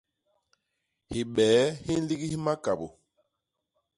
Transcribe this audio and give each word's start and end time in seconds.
Hibee 1.11 1.59
hi 1.83 1.93
nligis 2.05 2.35
makabô. 2.47 2.87